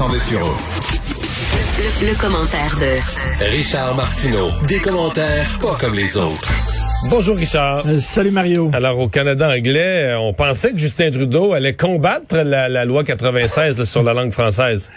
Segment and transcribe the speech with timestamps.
[0.00, 0.54] Vincent Dessureau.
[1.78, 4.48] Le, le commentaire de Richard Martineau.
[4.66, 6.48] Des commentaires pas comme les autres.
[7.10, 7.84] Bonjour Richard.
[7.86, 8.70] Euh, salut Mario.
[8.72, 13.04] Alors au Canada anglais, euh, on pensait que Justin Trudeau allait combattre la, la loi
[13.04, 14.90] 96 là, sur la langue française.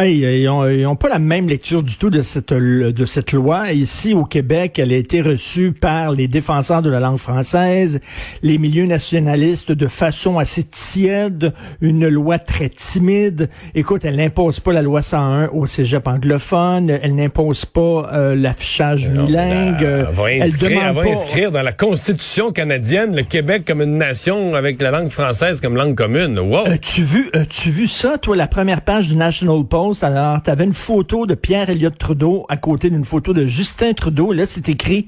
[0.00, 0.48] Hey, ils
[0.86, 3.72] ont, pas la même lecture du tout de cette de cette loi.
[3.72, 7.98] Ici au Québec, elle a été reçue par les défenseurs de la langue française,
[8.44, 13.50] les milieux nationalistes de façon assez tiède, une loi très timide.
[13.74, 19.10] Écoute, elle n'impose pas la loi 101 au cégep anglophone, elle n'impose pas euh, l'affichage
[19.10, 19.82] bilingue.
[19.82, 24.54] Elle va inscrire, elle va inscrire dans la Constitution canadienne le Québec comme une nation
[24.54, 26.38] avec la langue française comme langue commune.
[26.38, 26.66] Wow.
[26.66, 29.87] As-tu vu, as-tu vu ça, toi, la première page du National Post?
[30.02, 33.94] Alors, tu avais une photo de Pierre Elliott Trudeau à côté d'une photo de Justin
[33.94, 34.32] Trudeau.
[34.32, 35.06] Là, c'est écrit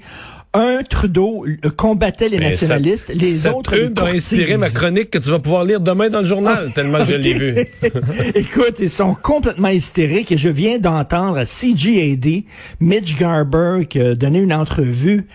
[0.52, 1.46] un Trudeau
[1.76, 5.80] combattait les nationalistes, les autres une ont inspiré ma chronique que tu vas pouvoir lire
[5.80, 7.66] demain dans le journal, ah, tellement que je l'ai vu.
[8.34, 12.42] Écoute, ils sont complètement hystériques et je viens d'entendre CGAD,
[12.80, 15.26] Mitch Garber, qui a donné une entrevue.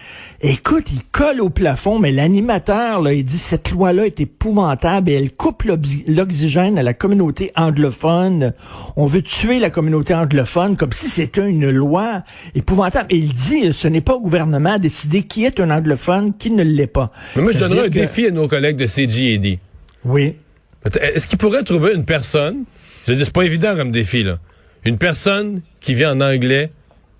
[0.42, 5.14] Écoute, il colle au plafond, mais l'animateur, là, il dit cette loi-là est épouvantable et
[5.14, 5.64] elle coupe
[6.08, 8.54] l'oxygène à la communauté anglophone.
[8.98, 13.08] On veut tuer la communauté anglophone comme si c'était une loi épouvantable.
[13.12, 14.78] Et il dit, ce n'est pas au gouvernement
[15.10, 17.12] qui est un anglophone, qui ne l'est pas.
[17.36, 19.60] Mais moi, je donnerais un défi à nos collègues de CGAD.
[20.04, 20.36] Oui.
[21.02, 22.64] Est-ce qu'ils pourraient trouver une personne,
[23.08, 24.38] je dis, c'est pas évident comme défi, là,
[24.84, 26.70] une personne qui vit en anglais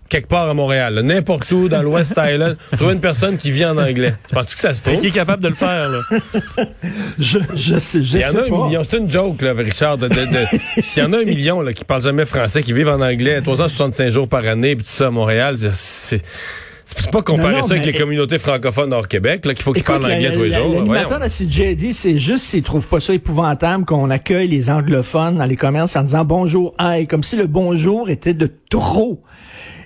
[0.10, 3.78] quelque part à Montréal, n'importe où dans l'Ouest Island, trouver une personne qui vit en
[3.78, 4.14] anglais.
[4.28, 5.00] Tu penses que ça se trouve?
[5.00, 6.00] Qui est capable de le faire, là?
[7.20, 8.82] je, je sais, je Il y en a un million.
[8.88, 9.98] C'est une joke, là, Richard.
[9.98, 10.10] De,
[10.82, 13.42] S'il y en a un million, là, qui parle jamais français, qui vivent en anglais
[13.42, 16.22] 365 jours par année, puis tout ça à Montréal, c'est,
[16.98, 20.06] c'est pas comparer ça avec les communautés francophones hors Québec, là, qu'il faut qu'ils parlent
[20.06, 20.74] anglais tous les jours.
[20.74, 25.46] L'animateur de CJD, c'est juste s'il trouve pas ça épouvantable qu'on accueille les anglophones dans
[25.46, 29.22] les commerces en disant bonjour, hey, comme si le bonjour était de trop.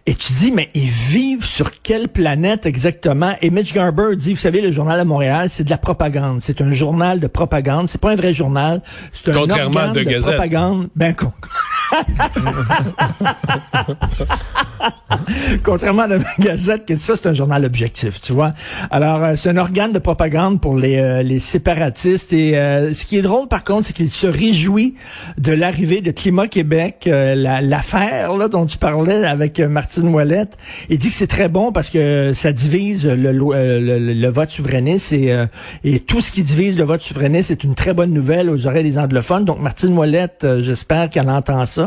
[0.06, 3.36] Et tu dis, mais ils vivent sur quelle planète exactement?
[3.44, 6.42] Et Mitch Garber dit, vous savez, le journal à Montréal, c'est de la propagande.
[6.42, 7.90] C'est un journal de propagande.
[7.90, 8.82] C'est pas un vrai journal.
[9.14, 10.90] C'est un Contrairement organe de, de propagande.
[10.96, 11.32] Ben, con...
[15.64, 18.54] Contrairement à la Gazette, que ça, c'est un journal objectif, tu vois.
[18.92, 22.34] Alors, euh, c'est un organe de propagande pour les, euh, les séparatistes.
[22.34, 24.96] Et euh, ce qui est drôle, par contre, c'est qu'il se réjouit
[25.38, 30.58] de l'arrivée de Climat Québec, l'affaire là dont tu parlais avec Martine Ouellette.
[30.90, 35.46] Il dit que c'est très bon parce que ça divise le, le, vote souverainiste et,
[35.84, 38.84] et tout ce qui divise le vote souverainiste, c'est une très bonne nouvelle aux oreilles
[38.84, 39.46] des anglophones.
[39.46, 41.79] Donc, Martine Ouellette, j'espère qu'elle entend ça,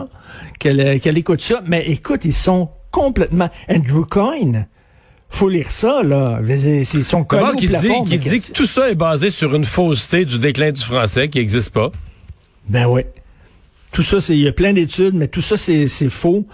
[0.58, 1.62] qu'elle qu'elle écoute ça.
[1.66, 3.48] Mais écoute, ils sont complètement.
[3.68, 4.66] Andrew Coyne,
[5.28, 6.40] faut lire ça, là.
[6.46, 10.24] Ils sont collés qui dit, qui dit que tout ça est basé sur une fausseté
[10.24, 11.90] du déclin du français qui n'existe pas.
[12.68, 13.02] Ben oui.
[13.92, 16.46] Tout ça, c'est il y a plein d'études, mais tout ça, c'est faux.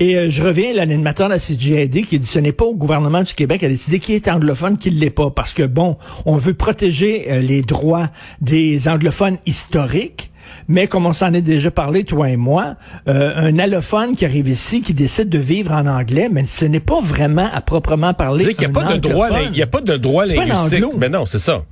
[0.00, 2.74] Et euh, je reviens à l'animateur de la CGID qui dit ce n'est pas au
[2.74, 5.30] gouvernement du Québec à décider qui est anglophone, qui ne l'est pas.
[5.30, 5.96] Parce que, bon,
[6.26, 8.08] on veut protéger euh, les droits
[8.40, 10.29] des anglophones historiques,
[10.68, 12.76] mais comme on s'en est déjà parlé, toi et moi,
[13.08, 16.80] euh, un allophone qui arrive ici, qui décide de vivre en anglais, mais ce n'est
[16.80, 18.44] pas vraiment à proprement parler.
[18.44, 20.84] Il n'y a, pas de droit, il y a pas de droit linguistique.
[20.98, 21.62] Mais non, c'est ça.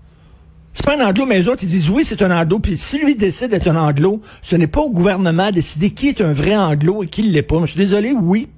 [0.73, 2.61] C'est pas un anglo, mais les autres, ils disent oui, c'est un anglo.
[2.61, 6.09] Puis si lui décide d'être un anglo, ce n'est pas au gouvernement de décider qui
[6.09, 7.59] est un vrai anglo et qui ne l'est pas.
[7.63, 8.49] je suis désolé, oui.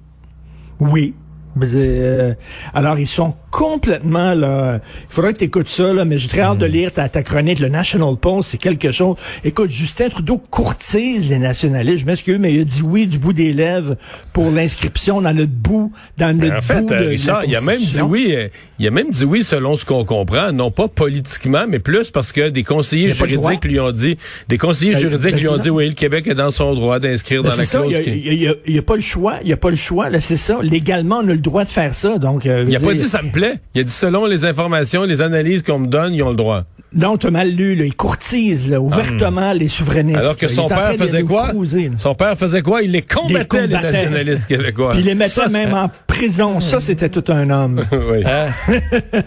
[0.80, 1.14] Oui.
[1.62, 2.34] Euh,
[2.74, 4.80] alors, ils sont complètement là.
[5.08, 6.72] Il faudrait que tu écoutes ça, là, mais j'ai très hâte de hmm.
[6.72, 7.58] lire ta, ta chronique.
[7.58, 9.16] Le National Post, c'est quelque chose.
[9.44, 11.98] Écoute, Justin Trudeau courtise les nationalistes.
[11.98, 13.96] Je m'excuse, mais il a dit oui du bout des lèvres
[14.32, 18.34] pour l'inscription dans notre bout, dans notre en fait, Richard, il a même dit oui.
[18.34, 22.10] Euh, il a même dit oui selon ce qu'on comprend, non pas politiquement, mais plus
[22.10, 24.16] parce que des conseillers juridiques lui ont dit,
[24.48, 26.98] des conseillers ben, juridiques ben, lui ont dit oui, le Québec est dans son droit
[26.98, 27.92] d'inscrire ben, dans la clause.
[28.06, 29.34] Il n'y a, pas le choix.
[29.42, 30.08] Il n'y a pas le choix.
[30.08, 30.60] Là, c'est ça.
[30.62, 32.18] Légalement, on a le droit de faire ça.
[32.18, 33.54] Donc, euh, il a pas dit ça me plaît.
[33.74, 36.64] Il a dit selon les informations, les analyses qu'on me donne, ils ont le droit.
[36.92, 37.84] Non, t'as mal lu, là.
[37.84, 40.18] Il courtise là, ouvertement les souverainistes.
[40.18, 41.52] Alors que son père faisait quoi?
[41.96, 42.82] son père faisait quoi?
[42.82, 44.94] Il les combattait, les, nationalistes québécois.
[44.96, 46.58] il les mettait même en prison.
[46.58, 47.84] Ça, c'était tout un homme.
[47.92, 48.24] oui.
[48.24, 48.48] Hein?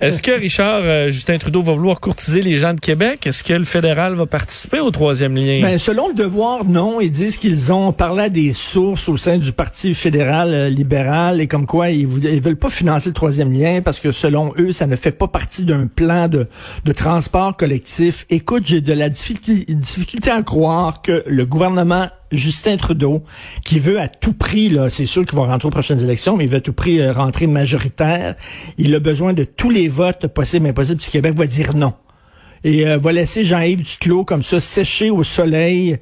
[0.01, 3.25] Est-ce que, Richard, euh, Justin Trudeau va vouloir courtiser les gens de Québec?
[3.25, 5.61] Est-ce que le fédéral va participer au troisième lien?
[5.61, 6.99] Ben, selon le devoir, non.
[6.99, 11.39] Ils disent qu'ils ont parlé à des sources au sein du Parti fédéral euh, libéral
[11.39, 14.73] et comme quoi ils, ils veulent pas financer le troisième lien parce que selon eux,
[14.73, 16.47] ça ne fait pas partie d'un plan de,
[16.83, 18.25] de transport collectif.
[18.29, 23.23] Écoute, j'ai de la difficulté à croire que le gouvernement Justin Trudeau,
[23.63, 26.45] qui veut à tout prix, là, c'est sûr qu'il va rentrer aux prochaines élections, mais
[26.45, 28.35] il veut à tout prix euh, rentrer majoritaire.
[28.77, 31.93] Il a besoin de tous les votes possibles et impossibles, puis Québec va dire non.
[32.63, 35.99] Et euh, va laisser Jean-Yves Duclos comme ça sécher au soleil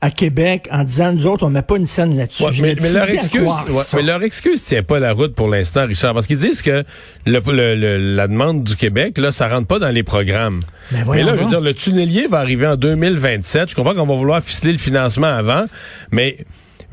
[0.00, 2.44] à Québec en disant nous autres on met pas une scène là-dessus.
[2.44, 6.14] Ouais, mais, leur excuse, ouais, mais leur excuse tient pas la route pour l'instant, Richard,
[6.14, 6.84] parce qu'ils disent que
[7.26, 10.60] le, le- le- la demande du Québec, là, ça rentre pas dans les programmes.
[10.92, 13.70] Ben Mais là, je veux dire, le tunnelier va arriver en 2027.
[13.70, 15.66] Je comprends qu'on va vouloir ficeler le financement avant,
[16.12, 16.38] mais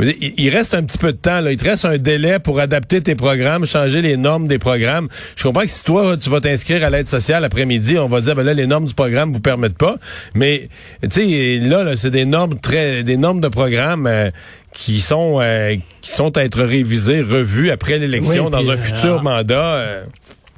[0.04, 1.42] dire, il il reste un petit peu de temps.
[1.42, 1.52] Là.
[1.52, 5.08] Il te reste un délai pour adapter tes programmes, changer les normes des programmes.
[5.36, 8.36] Je comprends que si toi, tu vas t'inscrire à l'aide sociale après-midi, on va dire,
[8.36, 9.96] ben là, les normes du programme vous permettent pas.
[10.34, 10.70] Mais,
[11.02, 14.30] tu sais, là, là c'est des normes très, des normes de programme euh,
[14.74, 18.74] qui sont, euh, qui sont à être révisées, revues après l'élection Oui, dans puis, un
[18.74, 19.24] euh, futur ah.
[19.24, 20.04] mandat.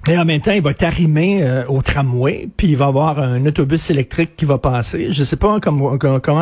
[0.09, 3.19] Et en même temps, il va t'arrimer euh, au tramway, puis il va y avoir
[3.19, 5.07] un autobus électrique qui va passer.
[5.11, 5.93] Je sais pas comment,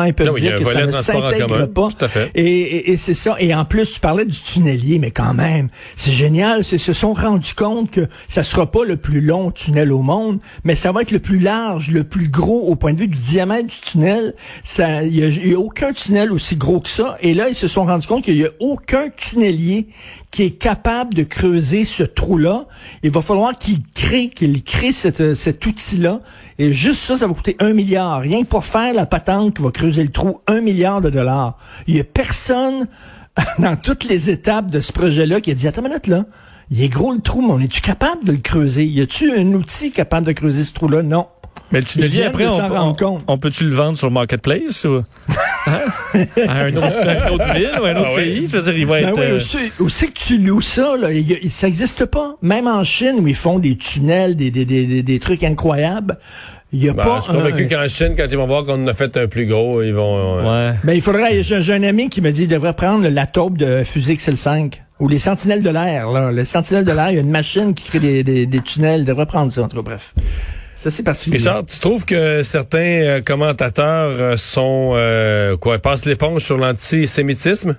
[0.04, 0.92] ils peuvent Non, il dire un que ça ne
[1.32, 1.88] s'intègre pas.
[1.88, 2.30] Tout à fait.
[2.34, 3.36] Et, et- et c'est ça.
[3.40, 6.62] Et en plus, tu parlais du tunnelier, mais quand même, c'est génial.
[6.70, 10.38] Ils se sont rendus compte que ça sera pas le plus long tunnel au monde,
[10.64, 13.18] mais ça va être le plus large, le plus gros au point de vue du
[13.18, 14.34] diamètre du tunnel.
[14.64, 17.16] Ça, il y a, il y a aucun tunnel aussi gros que ça.
[17.20, 19.88] Et là, ils se sont rendus compte qu'il y a aucun tunnelier
[20.30, 22.66] qui est capable de creuser ce trou-là.
[23.02, 26.20] Il va falloir qu'il crée, qu'il crée cette- cet outil-là.
[26.58, 28.20] Et juste ça, ça va coûter un milliard.
[28.20, 31.56] Rien que pour faire la patente qui va creuser le trou, un milliard de dollars.
[31.86, 32.86] Il y a personne
[33.58, 36.24] dans toutes les étapes de ce projet-là qui a dit, attends une minute là,
[36.70, 38.84] il est gros le trou, mais on est-tu capable de le creuser?
[38.84, 41.02] Y a-tu un outil capable de creuser ce trou-là?
[41.02, 41.26] Non.
[41.72, 43.24] Mais le tunnelier, viennent après, on, on- compte.
[43.26, 45.02] on peut-tu le vendre sur Marketplace ou?
[45.66, 45.80] Hein?
[46.46, 48.22] à un autre, à une autre ville ou à un autre Ah oui.
[48.22, 48.46] pays?
[48.50, 49.18] Je veux dire, il va Ben être...
[49.18, 52.36] oui, euh, aussi, aussi que tu loues ça, là, il y ça n'existe pas.
[52.40, 56.18] Même en Chine, où ils font des tunnels, des, des, des, des, des trucs incroyables,
[56.72, 57.16] il n'y a Ben, pas...
[57.18, 59.26] je suis convaincu un- qu'en Chine, quand ils vont voir qu'on en a fait un
[59.26, 60.38] plus gros, ils vont...
[60.38, 60.76] euh, ouais.
[60.84, 63.82] Ben, il faudrait, j'ai un ami qui me dit, il devrait prendre la taupe de
[63.84, 66.30] fusée XL5 ou les sentinelles de l'air, là.
[66.32, 69.00] Les sentinelles de l'air, il y a une machine qui crée des, des, des tunnels,
[69.00, 70.14] il devrait prendre ça, en tout cas, bref.
[70.76, 71.38] Ça, c'est particulier.
[71.38, 77.76] Richard, tu trouves que certains euh, commentateurs euh, sont euh, quoi passent l'éponge sur l'antisémitisme?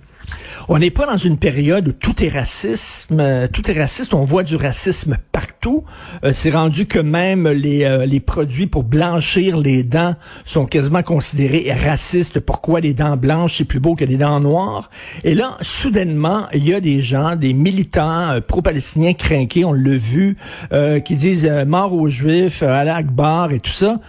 [0.70, 4.14] On n'est pas dans une période où tout est racisme, euh, tout est raciste.
[4.14, 5.86] On voit du racisme partout.
[6.26, 11.04] Euh, c'est rendu que même les, euh, les produits pour blanchir les dents sont quasiment
[11.04, 12.42] considérés racistes.
[12.42, 14.90] Pourquoi les dents blanches c'est plus beau que les dents noires?
[15.24, 20.36] Et là, soudainement, il y a des gens, des militants pro-palestiniens crainqués, on l'a vu,
[21.06, 24.02] qui disent mort aux Juifs, Allah Akbar et tout ça.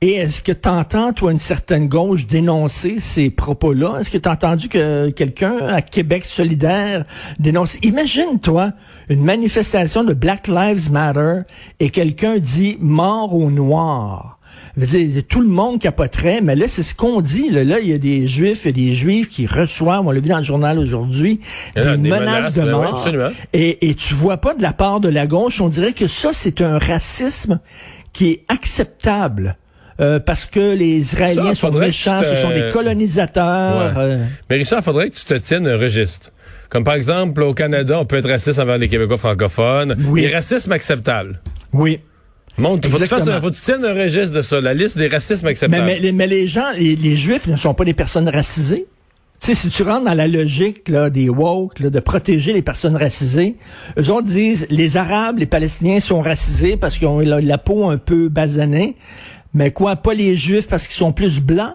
[0.00, 3.98] Et est-ce que tu entends, toi, une certaine gauche dénoncer ces propos-là?
[3.98, 7.04] Est-ce que tu as entendu que quelqu'un à Québec solidaire
[7.40, 7.78] dénonce?
[7.82, 8.74] Imagine, toi,
[9.08, 11.40] une manifestation de Black Lives Matter
[11.80, 14.38] et quelqu'un dit mort aux Noirs.
[14.76, 17.50] Je veux dire, tout le monde capoterait, mais là, c'est ce qu'on dit.
[17.50, 20.28] Là, Là, il y a des Juifs et des Juifs qui reçoivent, on l'a vu
[20.28, 21.40] dans le journal aujourd'hui,
[21.74, 23.32] des, menaces, menaces, de oui, mort.
[23.52, 26.30] Et, et tu vois pas de la part de la gauche, on dirait que ça,
[26.32, 27.58] c'est un racisme
[28.12, 29.56] qui est acceptable.
[30.00, 33.96] Euh, parce que les Israéliens Ça, sont méchants, te- ce sont des colonisateurs.
[33.96, 34.02] Ouais.
[34.02, 36.30] euh, Mais Richard, faudrait que tu te tiennes un registre.
[36.68, 39.96] Comme par exemple, au Canada, on peut être raciste envers les Québécois francophones.
[40.08, 40.22] Oui.
[40.22, 41.40] Les racismes acceptables.
[41.72, 42.00] oui.
[42.60, 44.74] Montre, faut que tu fasses un, faut que tu tiennes un registre de ça, la
[44.74, 45.84] liste des racismes acceptables.
[45.86, 48.86] mais, les- mais les gens, les, les Juifs ne sont pas des personnes racisées.
[49.40, 52.62] Tu sais, si tu rentres dans la logique là, des woke, là, de protéger les
[52.62, 53.54] personnes racisées,
[53.96, 57.88] eux autres disent les Arabes, les Palestiniens sont racisés parce qu'ils ont la, la peau
[57.88, 58.96] un peu basanée,
[59.54, 61.74] mais quoi, pas les Juifs parce qu'ils sont plus blancs?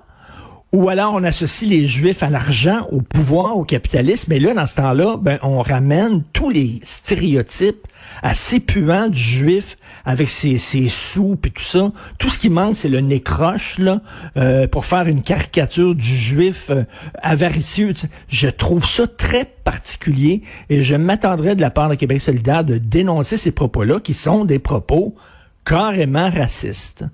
[0.74, 4.26] Ou alors on associe les Juifs à l'argent, au pouvoir, au capitalisme.
[4.30, 7.86] Mais là, dans ce temps-là, ben, on ramène tous les stéréotypes
[8.24, 11.92] assez puants du Juif avec ses, ses sous et tout ça.
[12.18, 14.02] Tout ce qui manque, c'est le nez croche là,
[14.36, 16.86] euh, pour faire une caricature du Juif euh,
[17.22, 17.94] avaricieux.
[18.28, 22.80] Je trouve ça très particulier et je m'attendrais de la part de Québec solidaire de
[22.80, 25.14] dénoncer ces propos-là qui sont des propos
[25.66, 27.06] carrément racistes.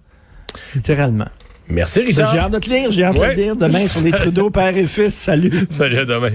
[0.75, 1.27] Littéralement.
[1.67, 2.33] Merci, Richard.
[2.33, 3.29] J'ai hâte de te lire, j'ai hâte Ouais.
[3.29, 5.13] de te lire demain sur les Trudeau, père et fils.
[5.13, 5.67] Salut.
[5.69, 6.31] Salut, à demain.